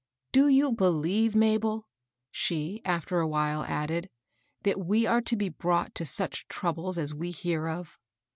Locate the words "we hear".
7.13-7.67